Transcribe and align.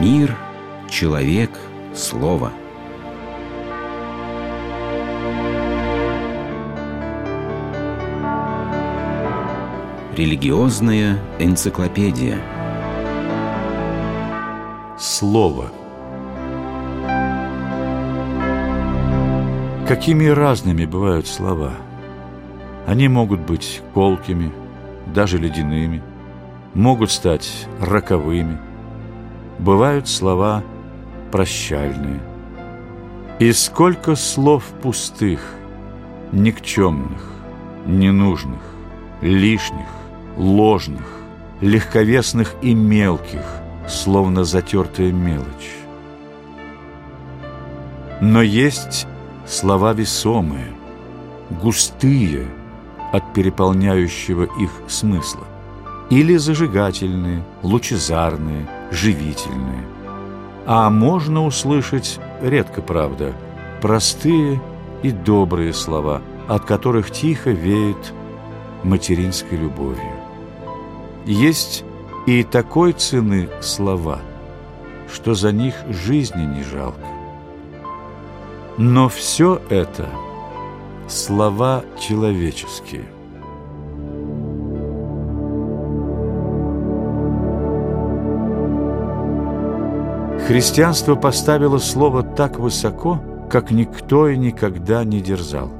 Мир, 0.00 0.34
человек, 0.88 1.50
слово. 1.94 2.52
Религиозная 10.16 11.18
энциклопедия. 11.38 12.38
Слово. 14.98 15.66
Какими 19.86 20.28
разными 20.28 20.86
бывают 20.86 21.26
слова. 21.26 21.74
Они 22.86 23.06
могут 23.08 23.40
быть 23.40 23.82
колкими, 23.92 24.50
даже 25.14 25.36
ледяными, 25.36 26.02
могут 26.72 27.10
стать 27.10 27.66
роковыми. 27.82 28.69
Бывают 29.60 30.08
слова 30.08 30.62
прощальные. 31.30 32.22
И 33.38 33.52
сколько 33.52 34.16
слов 34.16 34.64
пустых, 34.82 35.40
никчемных, 36.32 37.22
ненужных, 37.84 38.62
лишних, 39.20 39.86
ложных, 40.38 41.06
легковесных 41.60 42.54
и 42.62 42.72
мелких, 42.72 43.44
словно 43.86 44.44
затертая 44.44 45.12
мелочь. 45.12 45.76
Но 48.22 48.40
есть 48.40 49.06
слова 49.46 49.92
весомые, 49.92 50.72
густые 51.50 52.46
от 53.12 53.34
переполняющего 53.34 54.44
их 54.58 54.70
смысла, 54.88 55.44
или 56.08 56.38
зажигательные, 56.38 57.44
лучезарные, 57.62 58.66
живительные. 58.90 59.84
А 60.66 60.90
можно 60.90 61.44
услышать, 61.44 62.18
редко 62.42 62.82
правда, 62.82 63.32
простые 63.80 64.60
и 65.02 65.10
добрые 65.10 65.72
слова, 65.72 66.22
от 66.48 66.64
которых 66.64 67.10
тихо 67.10 67.50
веет 67.50 68.12
материнской 68.82 69.56
любовью. 69.56 70.12
Есть 71.24 71.84
и 72.26 72.42
такой 72.44 72.92
цены 72.92 73.48
слова, 73.60 74.20
что 75.12 75.34
за 75.34 75.52
них 75.52 75.74
жизни 75.88 76.44
не 76.44 76.62
жалко. 76.62 77.06
Но 78.78 79.08
все 79.08 79.60
это 79.68 80.08
слова 81.08 81.84
человеческие. 81.98 83.04
Христианство 90.50 91.14
поставило 91.14 91.78
слово 91.78 92.24
так 92.24 92.58
высоко, 92.58 93.20
как 93.48 93.70
никто 93.70 94.26
и 94.26 94.36
никогда 94.36 95.04
не 95.04 95.20
дерзал. 95.20 95.70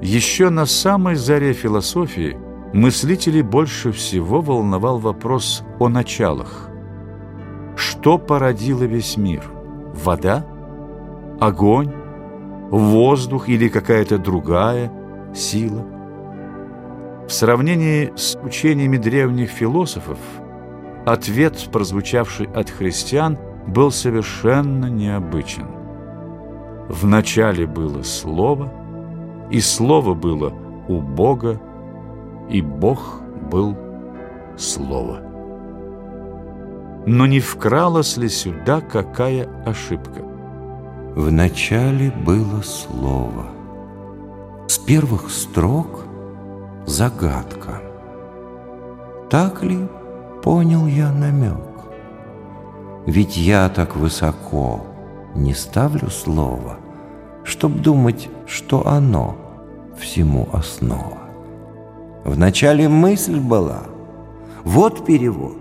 Еще 0.00 0.48
на 0.48 0.64
самой 0.64 1.16
заре 1.16 1.52
философии 1.52 2.38
мыслителей 2.72 3.42
больше 3.42 3.92
всего 3.92 4.40
волновал 4.40 4.98
вопрос 4.98 5.62
о 5.78 5.90
началах. 5.90 6.70
Что 7.76 8.16
породило 8.16 8.84
весь 8.84 9.18
мир? 9.18 9.44
Вода? 10.02 10.46
Огонь? 11.40 11.92
Воздух 12.70 13.50
или 13.50 13.68
какая-то 13.68 14.16
другая 14.16 14.90
сила? 15.34 15.84
В 17.28 17.32
сравнении 17.34 18.14
с 18.16 18.38
учениями 18.42 18.96
древних 18.96 19.50
философов 19.50 20.16
ответ, 21.06 21.68
прозвучавший 21.72 22.46
от 22.46 22.70
христиан, 22.70 23.38
был 23.66 23.90
совершенно 23.90 24.86
необычен. 24.86 25.66
Вначале 26.88 27.66
было 27.66 28.02
Слово– 28.02 28.72
и 29.50 29.60
Слово 29.60 30.14
было 30.14 30.52
у 30.88 31.00
Бога, 31.00 31.60
и 32.48 32.62
Бог 32.62 33.20
был 33.50 33.76
Слово. 34.56 35.20
Но 37.06 37.26
не 37.26 37.40
вкралась 37.40 38.16
ли 38.16 38.28
сюда 38.28 38.80
какая 38.80 39.48
ошибка? 39.66 40.22
Вначале 41.16 42.12
было 42.24 42.62
Слово. 42.62 43.46
С 44.68 44.78
первых 44.78 45.30
строк 45.30 46.04
загадка. 46.86 47.82
Так 49.30 49.62
ли 49.64 49.88
понял 50.42 50.86
я 50.86 51.12
намек? 51.12 51.58
Ведь 53.06 53.36
я 53.36 53.68
так 53.68 53.96
высоко 53.96 54.86
не 55.34 55.54
ставлю 55.54 56.10
слово— 56.10 56.76
чтоб 57.44 57.72
думать, 57.72 58.28
что 58.46 58.86
оно 58.86 59.36
всему 59.98 60.48
основа. 60.52 61.18
Вначале 62.24 62.88
мысль 62.88 63.40
была, 63.40 63.82
вот 64.64 65.04
перевод. 65.06 65.56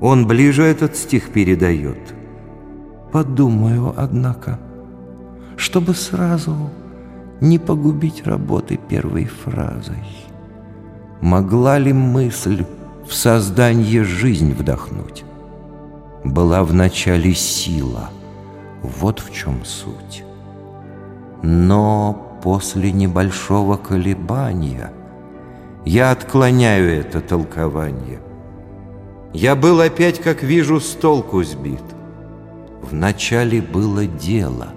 Он 0.00 0.26
ближе 0.26 0.62
этот 0.62 0.96
стих 0.96 1.30
передает. 1.32 2.14
Подумаю, 3.12 3.92
однако, 3.96 4.58
чтобы 5.56 5.94
сразу 5.94 6.54
не 7.40 7.58
погубить 7.58 8.26
работы 8.26 8.76
первой 8.76 9.24
фразой. 9.24 10.04
Могла 11.20 11.78
ли 11.78 11.92
мысль 11.92 12.64
в 13.08 13.14
создание 13.14 14.04
жизнь 14.04 14.52
вдохнуть? 14.52 15.24
Была 16.24 16.62
в 16.62 16.74
начале 16.74 17.34
сила, 17.34 18.10
вот 18.82 19.20
в 19.20 19.32
чем 19.32 19.64
суть. 19.64 20.24
Но 21.42 22.38
после 22.42 22.92
небольшого 22.92 23.76
колебания 23.76 24.92
я 25.86 26.10
отклоняю 26.10 27.00
это 27.00 27.22
толкование. 27.22 28.20
Я 29.32 29.56
был 29.56 29.80
опять, 29.80 30.20
как 30.20 30.42
вижу, 30.42 30.78
с 30.80 30.90
толку 30.90 31.42
сбит. 31.44 31.82
Вначале 32.82 33.62
было 33.62 34.06
дело, 34.06 34.68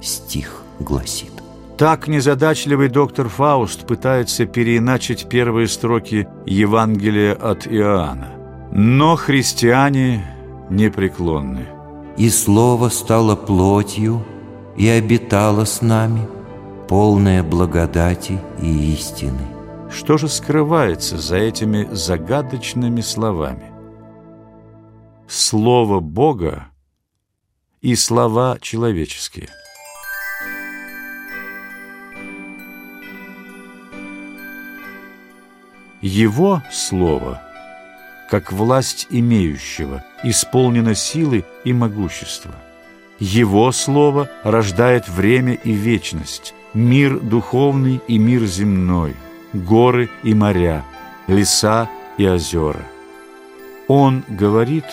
стих 0.00 0.62
гласит. 0.78 1.37
Так 1.78 2.08
незадачливый 2.08 2.88
доктор 2.88 3.28
Фауст 3.28 3.86
пытается 3.86 4.46
переиначить 4.46 5.28
первые 5.28 5.68
строки 5.68 6.26
Евангелия 6.44 7.34
от 7.34 7.68
Иоанна. 7.68 8.32
Но 8.72 9.14
христиане 9.14 10.24
непреклонны. 10.70 11.66
«И 12.16 12.30
слово 12.30 12.88
стало 12.88 13.36
плотью, 13.36 14.26
и 14.76 14.88
обитала 14.88 15.64
с 15.64 15.80
нами, 15.80 16.28
полная 16.88 17.44
благодати 17.44 18.40
и 18.60 18.92
истины. 18.92 19.46
Что 19.88 20.18
же 20.18 20.28
скрывается 20.28 21.16
за 21.16 21.36
этими 21.36 21.88
загадочными 21.92 23.02
словами? 23.02 23.70
Слово 25.28 26.00
Бога 26.00 26.66
и 27.80 27.94
слова 27.94 28.58
человеческие. 28.60 29.48
Его 36.00 36.62
Слово, 36.70 37.42
как 38.30 38.52
власть 38.52 39.06
имеющего, 39.10 40.04
исполнено 40.22 40.94
силы 40.94 41.44
и 41.64 41.72
могущества– 41.72 42.54
его 43.18 43.72
Слово 43.72 44.30
рождает 44.44 45.08
время 45.08 45.54
и 45.54 45.72
вечность, 45.72 46.54
мир 46.72 47.18
духовный 47.18 48.00
и 48.06 48.16
мир 48.16 48.44
земной, 48.44 49.16
горы 49.52 50.08
и 50.22 50.34
моря, 50.34 50.84
леса 51.26 51.90
и 52.16 52.28
озера. 52.28 52.82
Он 53.88 54.22
говорит, 54.28 54.84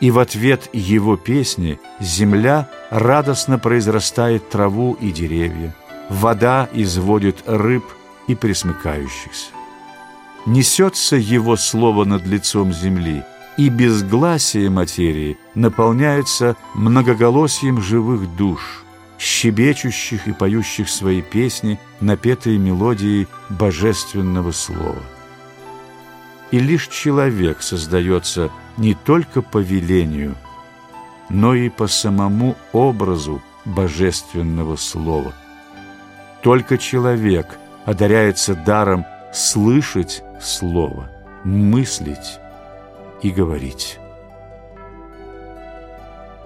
и 0.00 0.10
в 0.10 0.18
ответ 0.18 0.68
его 0.74 1.16
песни 1.16 1.80
земля 1.98 2.68
радостно 2.90 3.58
произрастает 3.58 4.50
траву 4.50 4.98
и 5.00 5.10
деревья, 5.10 5.74
вода 6.10 6.68
изводит 6.74 7.42
рыб 7.46 7.84
и 8.26 8.34
присмыкающихся. 8.34 9.59
Несется 10.46 11.16
его 11.16 11.56
слово 11.56 12.04
над 12.04 12.26
лицом 12.26 12.72
земли– 12.72 13.22
и 13.60 13.68
безгласие 13.68 14.70
материи 14.70 15.36
наполняются 15.54 16.56
многоголосием 16.74 17.78
живых 17.78 18.34
душ, 18.36 18.84
щебечущих 19.18 20.28
и 20.28 20.32
поющих 20.32 20.88
свои 20.88 21.20
песни, 21.20 21.78
напетые 22.00 22.56
мелодией 22.56 23.28
божественного 23.50 24.52
слова. 24.52 25.02
И 26.50 26.58
лишь 26.58 26.88
человек 26.88 27.60
создается 27.60 28.50
не 28.78 28.94
только 28.94 29.42
по 29.42 29.58
велению, 29.58 30.36
но 31.28 31.54
и 31.54 31.68
по 31.68 31.86
самому 31.86 32.56
образу 32.72 33.42
божественного 33.66 34.76
слова. 34.76 35.34
Только 36.42 36.78
человек 36.78 37.58
одаряется 37.84 38.54
даром 38.54 39.04
слышать 39.32 40.22
слово, 40.40 41.10
мыслить 41.44 42.38
и 43.22 43.30
говорить. 43.30 43.98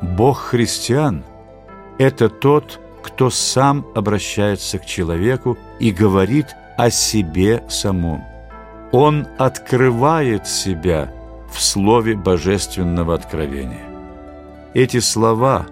Бог 0.02 0.38
христиан– 0.38 1.24
это 1.98 2.28
тот, 2.28 2.80
кто 3.02 3.30
сам 3.30 3.86
обращается 3.94 4.78
к 4.78 4.86
человеку 4.86 5.56
и 5.78 5.92
говорит 5.92 6.56
о 6.76 6.90
себе 6.90 7.64
самом. 7.68 8.24
Он 8.92 9.26
открывает 9.38 10.46
себя 10.46 11.12
в 11.52 11.60
слове 11.60 12.16
божественного 12.16 13.14
откровения. 13.14 13.86
Эти 14.74 15.00
слова, 15.00 15.66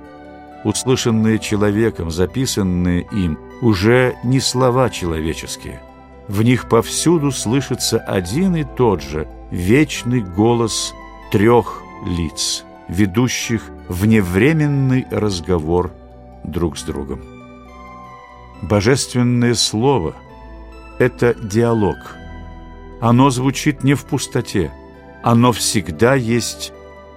услышанные 0.64 1.38
человеком, 1.38 2.10
записанные 2.10 3.02
им, 3.10 3.38
уже 3.60 4.16
не 4.22 4.38
слова 4.40 4.90
человеческие. 4.90 5.80
В 6.28 6.42
них 6.42 6.68
повсюду 6.68 7.30
слышится 7.30 7.98
один 7.98 8.56
и 8.56 8.64
тот 8.64 9.02
же 9.02 9.28
вечный 9.50 10.20
голос 10.20 10.94
трех 11.30 11.82
лиц, 12.06 12.64
ведущих 12.88 13.62
вневременный 13.88 15.06
разговор 15.10 15.92
друг 16.44 16.78
с 16.78 16.82
другом. 16.82 17.22
Божественное 18.62 19.54
Слово– 19.54 20.14
это 20.98 21.34
диалог. 21.34 22.16
Оно 23.00 23.30
звучит 23.30 23.82
не 23.82 23.94
в 23.94 24.04
пустоте, 24.04 24.72
оно 25.22 25.52
всегда 25.52 26.14
есть 26.14 26.72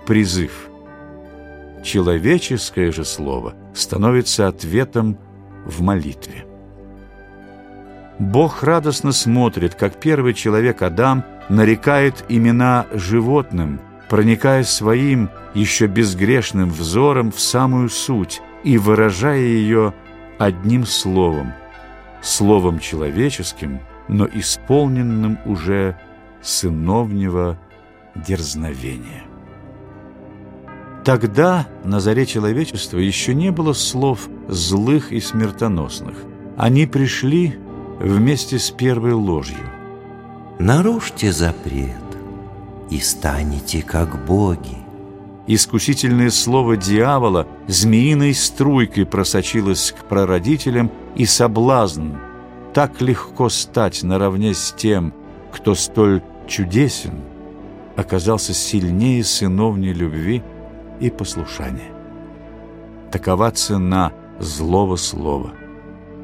призыв– 0.06 0.70
человеческое 1.86 2.92
же 2.92 3.06
слово 3.06 3.54
становится 3.74 4.48
ответом 4.48 5.18
в 5.66 5.82
молитве. 5.82 6.46
Бог 8.20 8.64
радостно 8.64 9.12
смотрит, 9.12 9.76
как 9.76 10.00
первый 10.00 10.34
человек 10.34 10.82
Адам 10.82 11.26
нарекает 11.50 12.24
имена 12.30 12.86
животным, 12.94 13.82
проникая 14.10 14.64
своим 14.64 15.30
еще 15.54 15.88
безгрешным 15.88 16.70
взором 16.70 17.32
в 17.32 17.40
самую 17.40 17.90
суть 17.90 18.42
и 18.64 18.78
выражая 18.78 19.40
ее 19.40 19.94
одним 20.38 20.86
словом, 20.86 21.54
словом 22.22 22.80
человеческим, 22.80 23.82
но 24.08 24.28
исполненным 24.32 25.38
уже 25.46 25.98
сыновнего 26.42 27.58
дерзновения. 28.16 29.24
Тогда 31.04 31.68
на 31.84 32.00
заре 32.00 32.26
человечества 32.26 32.98
еще 32.98 33.36
не 33.36 33.52
было 33.52 33.74
слов 33.74 34.28
злых 34.48 35.12
и 35.12 35.20
смертоносных. 35.20 36.16
Они 36.58 36.88
пришли 36.88 37.60
вместе 38.00 38.60
с 38.60 38.72
первой 38.72 39.14
ложью. 39.14 39.70
Нарушьте 40.60 41.32
запрет 41.32 41.96
и 42.90 43.00
станете 43.00 43.82
как 43.82 44.26
боги. 44.26 44.78
Искусительное 45.48 46.32
слово 46.32 46.78
дьявола 46.78 47.48
змеиной 47.68 48.34
струйкой 48.34 49.06
просочилось 49.06 49.92
к 49.92 50.06
прародителям, 50.06 50.92
и 51.16 51.26
соблазн 51.26 52.14
так 52.74 53.02
легко 53.02 53.50
стать 53.50 54.04
наравне 54.04 54.54
с 54.54 54.72
тем, 54.72 55.14
кто 55.52 55.76
столь 55.76 56.22
чудесен, 56.48 57.22
оказался 57.96 58.54
сильнее 58.54 59.24
сыновней 59.24 59.94
любви– 59.94 60.44
и 61.00 61.10
послушание. 61.10 61.92
Такова 63.12 63.52
цена 63.52 64.12
злого 64.40 64.96
слова. 64.96 65.52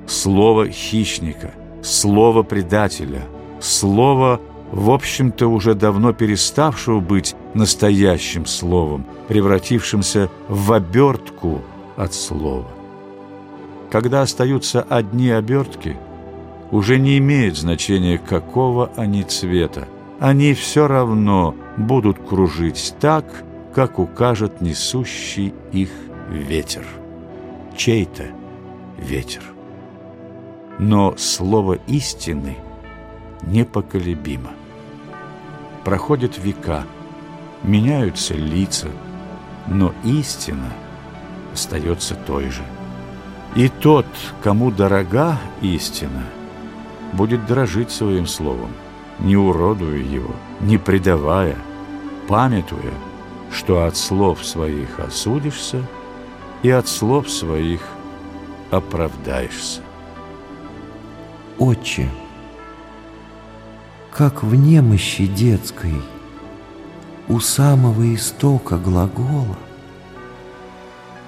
Слово 0.08 0.70
хищника, 0.70 1.52
слово 1.82 2.44
предателя, 2.44 3.24
слово, 3.60 4.40
в 4.72 4.90
общем-то, 4.90 5.48
уже 5.48 5.76
давно 5.76 6.14
переставшего 6.14 7.00
быть 7.00 7.36
настоящим 7.54 8.46
словом, 8.46 9.06
превратившимся 9.28 10.30
в 10.48 10.72
обертку 10.72 11.62
от 11.98 12.14
слова. 12.14 12.68
Когда 13.90 14.22
остаются 14.22 14.82
одни 14.82 15.30
обертки, 15.30 15.98
уже 16.72 16.98
не 16.98 17.18
имеет 17.18 17.58
значения, 17.58 18.18
какого 18.18 18.92
они 18.96 19.24
цвета. 19.24 19.88
Они 20.20 20.54
все 20.54 20.88
равно 20.88 21.56
будут 21.78 22.18
кружить 22.20 22.96
так, 23.00 23.26
как 23.76 24.00
укажет 24.00 24.62
несущий 24.62 25.54
их 25.72 25.90
ветер. 26.30 26.86
Чей-то 27.76 28.28
ветер. 28.98 29.42
Но 30.80 31.16
слово 31.18 31.74
истины 31.88 32.58
непоколебимо. 33.44 34.52
Проходят 35.84 36.38
века, 36.38 36.86
меняются 37.64 38.34
лица, 38.34 38.90
но 39.68 39.94
истина 40.04 40.72
остается 41.54 42.16
той 42.16 42.50
же. 42.50 42.64
И 43.56 43.68
тот, 43.68 44.06
кому 44.42 44.72
дорога 44.72 45.38
истина, 45.62 46.24
будет 47.14 47.46
дорожить 47.46 47.92
своим 47.92 48.26
словом, 48.26 48.72
не 49.20 49.36
уродуя 49.36 49.98
его, 49.98 50.34
не 50.62 50.78
предавая, 50.78 51.58
памятуя, 52.28 52.94
что 53.52 53.86
от 53.86 53.98
слов 53.98 54.46
своих 54.46 55.00
осудишься 55.00 55.84
и 56.64 56.70
от 56.70 56.88
слов 56.88 57.30
своих 57.30 57.82
оправдаешься. 58.70 59.82
Отче, 61.62 62.10
как 64.10 64.42
в 64.42 64.56
немощи 64.56 65.28
детской, 65.28 65.94
у 67.28 67.40
самого 67.40 68.16
истока 68.16 68.78
глагола, 68.78 69.60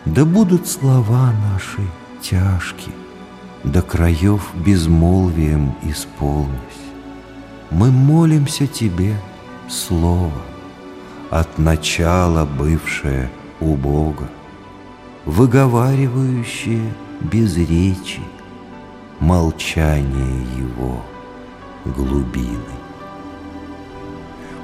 да 0.06 0.26
будут 0.26 0.68
слова 0.68 1.32
наши 1.52 1.88
тяжкие, 2.20 2.96
до 3.64 3.84
краев 3.84 4.50
безмолвием 4.56 5.76
исполнись. 5.84 6.84
Мы 7.70 7.92
молимся 7.92 8.66
Тебе, 8.66 9.16
Слово, 9.70 10.42
от 11.30 11.60
начала 11.60 12.44
бывшее 12.44 13.30
у 13.60 13.76
Бога, 13.76 14.28
выговаривающее 15.26 16.92
без 17.22 17.56
речи 17.56 18.20
молчание 19.24 20.46
Его 20.58 21.02
глубины. 21.86 22.76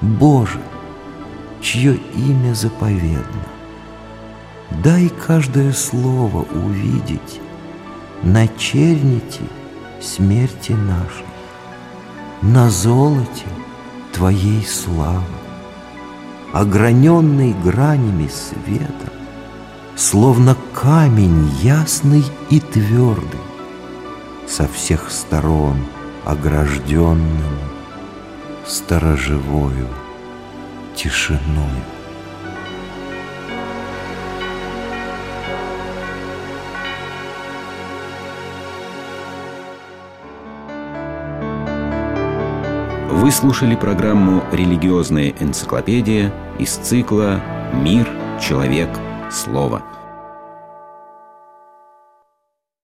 Боже, 0.02 0.60
чье 1.62 1.96
имя 2.16 2.54
заповедно, 2.54 3.48
дай 4.84 5.10
каждое 5.10 5.72
слово 5.72 6.46
увидеть 6.54 7.40
на 8.22 8.48
черните 8.50 9.44
смерти 10.02 10.74
нашей, 10.74 11.26
на 12.42 12.70
золоте 12.70 13.48
Твоей 14.12 14.66
славы 14.66 15.24
ограненный 16.54 17.54
гранями 17.54 18.28
света, 18.28 19.14
Словно 19.96 20.56
камень 20.74 21.52
ясный 21.62 22.24
и 22.50 22.62
твердый, 22.62 23.49
Со 24.50 24.68
всех 24.68 25.12
сторон 25.12 25.78
огражденным 26.26 27.60
Сторожевою 28.66 29.88
тишиною. 30.96 31.84
Вы 43.12 43.32
слушали 43.32 43.76
программу 43.76 44.44
«Религиозная 44.52 45.32
энциклопедия» 45.40 46.34
из 46.58 46.72
цикла 46.72 47.40
«Мир, 47.76 48.10
человек, 48.42 48.90
слово». 49.32 49.89